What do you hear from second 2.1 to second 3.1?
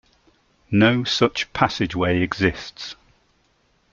exists.